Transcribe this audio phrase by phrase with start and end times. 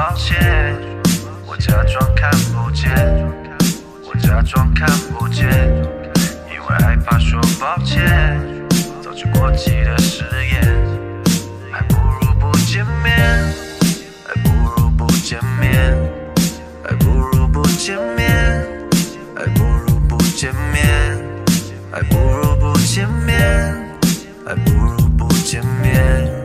[0.00, 0.74] 抱歉，
[1.46, 2.90] 我假装看不见，
[4.02, 5.46] 我假装看不见，
[6.48, 8.00] 因为害怕说抱歉，
[9.02, 10.62] 早就过期的誓言，
[11.70, 13.14] 还不如不见面，
[14.26, 15.94] 还不如不见面，
[16.82, 18.66] 还不如不见面，
[19.36, 21.18] 还不如不见面，
[21.92, 23.76] 还不如不见面，
[24.46, 26.39] 还不如不见面，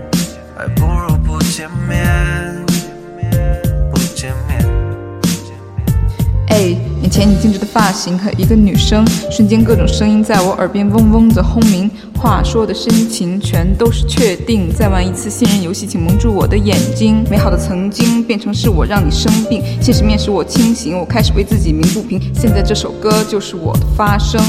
[7.27, 14.71] 你精致的发型和一个女生，瞬间各种声音在我耳边嗡嗡的轰鸣，话说的深情全都是确定。
[14.71, 17.23] 再玩一次信任游戏，请蒙住我的眼睛。
[17.29, 22.21] 美好的曾经变成是我让你生病，现实面使我清醒，我开始为自己鸣不平。
[22.33, 24.39] 现在这首歌就是我的发声。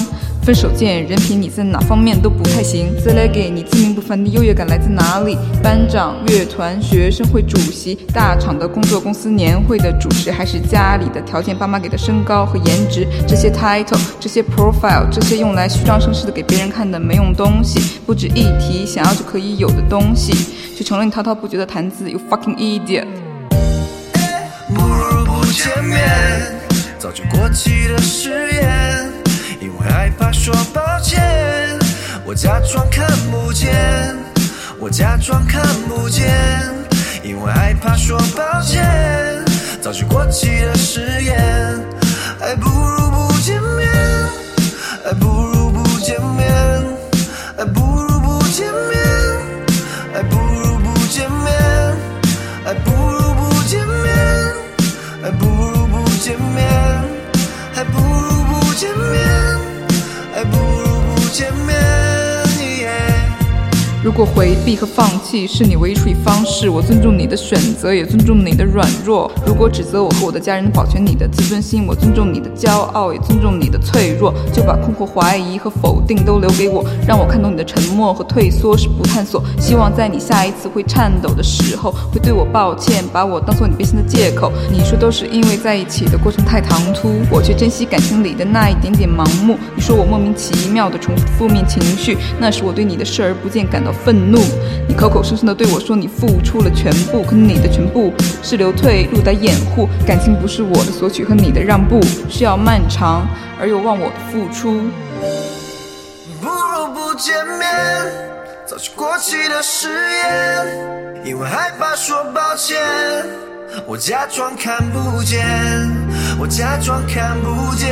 [0.47, 2.94] 分手见人品，你在哪方面都不太行。
[3.05, 5.36] 再来给你自命不凡的优越感来自哪里？
[5.61, 13.05] 班长、乐团、学生会主席、大厂的工作、公司年会的主持，还是家里的条件，爸妈给的身高和颜值？
[13.27, 20.33] 这些 title，这些 profile，这些用来虚张声势的给别人看的没用东西，不值一提，想要就可以有的东西，
[20.77, 22.08] 却成了你滔滔不绝的谈资。
[22.08, 23.06] You fucking idiot！
[24.69, 25.98] 不如不见面，
[27.00, 29.12] 早就过期的誓言，
[29.89, 31.23] 害怕说抱歉，
[32.25, 34.17] 我假装看不见，
[34.78, 36.33] 我假装看不见，
[37.23, 38.84] 因为害怕说抱歉，
[39.81, 41.81] 早就过期的誓言，
[42.39, 43.89] 还不如不见面，
[45.05, 46.46] 还不如不见面，
[64.16, 69.31] 果回避和放弃是你唯一处理方式，我尊重你的选择，也尊重你的软弱。
[69.47, 74.32] 如果指责我和我的家人保全你的自尊心，我尊重你的骄傲，也尊重你的脆弱。
[74.54, 79.44] 就把困惑、怀疑和否定都留给我，让我看懂你的沉默和退缩是不探索。
[79.60, 84.50] 希望在你下一次会颤抖的时候，会对我抱歉，把我当做你变心的借口。
[84.72, 89.59] 你说都是因为在一起的过程太唐突，我却珍惜感情里的那一点点盲目。
[89.75, 94.39] 你说我莫名其妙的重复负面情绪，那是我对你的视而不见感到愤怒。
[94.87, 99.89] 你口口声声的对我说你付出了全部，可你的全部是留退路的掩护。
[100.06, 102.00] 感情不是我的索取和你的让步，
[102.31, 103.27] 是要漫长
[103.61, 104.81] 而又忘我的付出。
[106.41, 107.66] 不如不见面，
[108.65, 112.78] 早就过期的誓言，因为害怕说抱歉，
[113.87, 115.45] 我假装看不见，
[116.39, 117.89] 我假装看不见，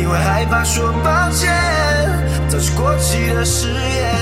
[0.00, 1.50] 因为害怕说抱歉，
[2.48, 4.14] 早就过期的誓言，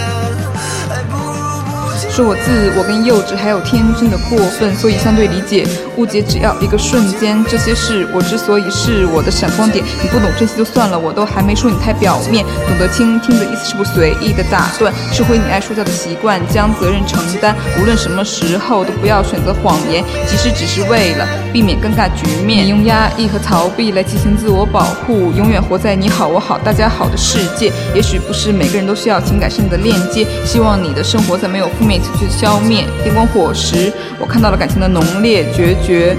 [2.19, 5.65] 是我自我跟幼稚还有天真的过分，所以相对理解
[5.97, 7.45] 误解只要一个瞬间。
[7.49, 12.45] 这些事我之所以是我的闪光点，你不懂珍惜就算了，我都还没说你太表面。
[12.67, 17.55] 懂得倾听的意思是不随意的打断，吃回你爱说教的习惯，将责任承担。
[17.81, 22.65] 无论什么时候都不要选择谎言，即使只是为了避免尴尬局面。
[22.65, 27.73] 你用压抑和逃避来进行自我保护，永远活在你好我好大家好的世界。
[27.95, 32.87] 也许不是每个人都需要情感上的链接，希望你的生活在没有负面情绪的消灭。
[33.03, 36.17] 电光火石，我看到了感情的浓烈决绝。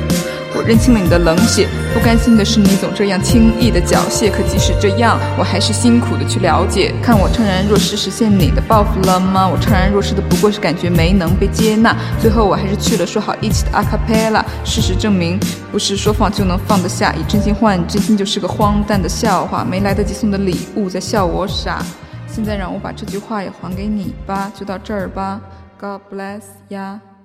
[0.56, 4.32] 我认清了你的冷血，不甘心的是你总这样轻易的缴械。
[4.32, 6.92] 可即使这样，我还是辛苦的去了解。
[7.04, 9.48] 看我怅然若失，实现你的抱负了吗？
[9.48, 11.96] 我怅然若失的不过是感觉没能被接纳。
[12.20, 14.44] 最后我还是去了说好一起的阿卡贝拉。
[14.66, 15.40] 事实证明，
[15.72, 17.14] 不是说放就能放得下。
[17.14, 19.64] 以真心换真心就是个荒诞的笑话。
[19.64, 21.86] 没来得及送的礼物在笑我傻。
[22.28, 25.40] 现在让我把这句话也还给你吧，就到这儿吧。
[25.80, 27.19] God bless 呀。